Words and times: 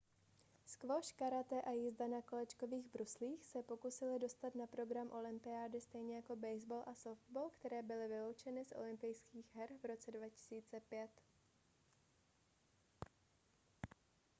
squash 0.65 1.13
karate 1.19 1.61
a 1.63 1.71
jízda 1.71 2.07
na 2.07 2.21
kolečkových 2.21 2.87
bruslích 2.87 3.45
se 3.45 3.63
pokusily 3.63 4.19
dostat 4.19 4.55
na 4.55 4.67
program 4.67 5.11
olympiády 5.11 5.81
stejně 5.81 6.15
jako 6.15 6.35
baseball 6.35 6.83
a 6.87 6.95
softball 6.95 7.49
které 7.49 7.81
byly 7.81 8.07
vyloučeny 8.07 8.65
z 8.65 8.71
olympijských 8.71 9.55
her 9.55 9.69
v 9.81 9.85
roce 9.85 10.11
2005 10.11 11.09